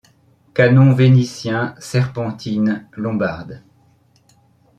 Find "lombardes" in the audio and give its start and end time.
2.93-3.61